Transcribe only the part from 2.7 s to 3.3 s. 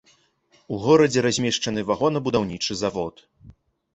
завод.